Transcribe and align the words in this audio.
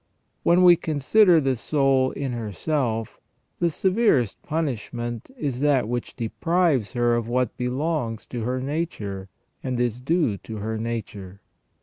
When 0.41 0.63
we 0.63 0.77
consider 0.77 1.39
the 1.39 1.55
soul 1.55 2.09
in 2.13 2.31
herself, 2.31 3.19
the 3.59 3.69
severest 3.69 4.41
punishment 4.41 5.29
is 5.37 5.59
that 5.59 5.87
which 5.87 6.15
deprives 6.15 6.93
her 6.93 7.15
of 7.15 7.27
what 7.27 7.55
belongs 7.55 8.25
to 8.29 8.41
her 8.41 8.59
nature, 8.59 9.29
and 9.61 9.79
is 9.79 10.01
due 10.01 10.37
to 10.37 10.55
her 10.57 10.79
nature. 10.79 11.41